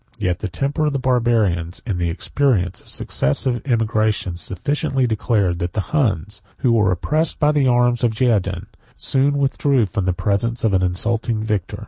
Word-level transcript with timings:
Yet 0.17 0.39
the 0.39 0.47
temper 0.49 0.87
of 0.87 0.93
the 0.93 0.97
Barbarians, 0.97 1.83
and 1.85 1.99
the 1.99 2.09
experience 2.09 2.81
of 2.81 2.89
successive 2.89 3.61
emigrations, 3.65 4.41
sufficiently 4.41 5.05
declare, 5.05 5.53
that 5.53 5.73
the 5.73 5.93
Huns, 5.93 6.41
who 6.57 6.71
were 6.71 6.91
oppressed 6.91 7.37
by 7.37 7.51
the 7.51 7.67
arms 7.67 8.03
of 8.03 8.15
the 8.15 8.25
Geougen, 8.25 8.65
soon 8.95 9.37
withdrew 9.37 9.85
from 9.85 10.05
the 10.05 10.11
presence 10.13 10.63
of 10.63 10.73
an 10.73 10.81
insulting 10.81 11.43
victor. 11.43 11.77